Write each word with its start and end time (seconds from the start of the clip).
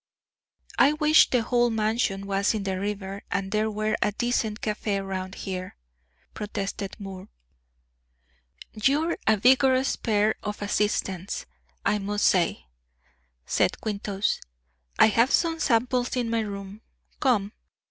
"I 0.79 0.93
wish 0.93 1.29
the 1.29 1.43
whole 1.43 1.69
Mansion 1.69 2.25
was 2.25 2.55
in 2.55 2.63
the 2.63 2.79
river, 2.79 3.21
and 3.29 3.51
there 3.51 3.69
were 3.69 3.95
a 4.01 4.11
decent 4.11 4.59
café 4.59 5.07
round 5.07 5.35
here," 5.35 5.75
protested 6.33 6.95
Moore. 6.99 7.29
"You're 8.73 9.19
a 9.27 9.37
vigorous 9.37 9.95
pair 9.97 10.33
of 10.41 10.59
assistants, 10.63 11.45
I 11.85 11.99
must 11.99 12.25
say," 12.25 12.65
said 13.45 13.79
Quintus. 13.79 14.39
"I 14.97 15.05
have 15.05 15.29
some 15.29 15.59
samples 15.59 16.15
in 16.17 16.31
my 16.31 16.39
room. 16.39 16.81
Come!" 17.19 17.53